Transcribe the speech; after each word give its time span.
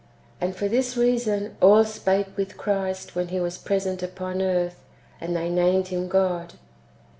And 0.41 0.55
for 0.55 0.67
this 0.67 0.97
reason 0.97 1.55
all 1.61 1.83
spake 1.85 2.35
with 2.35 2.57
Christ 2.57 3.13
when 3.13 3.27
He 3.27 3.39
was 3.39 3.59
present 3.59 4.01
[upon 4.01 4.41
earth], 4.41 4.81
and 5.21 5.35
they 5.35 5.47
named 5.47 5.89
Him 5.89 6.07
God. 6.07 6.55